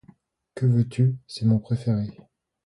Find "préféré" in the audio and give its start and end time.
1.59-2.07